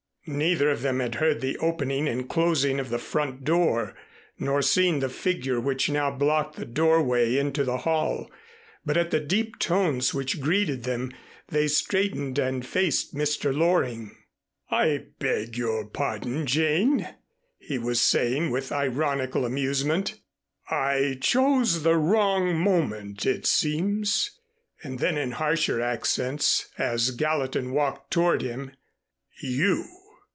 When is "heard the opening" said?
1.15-2.07